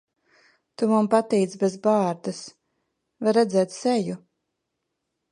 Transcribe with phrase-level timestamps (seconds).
[0.81, 2.39] Tu man patīc bez bārdas.
[3.27, 4.17] Var redzēt seju.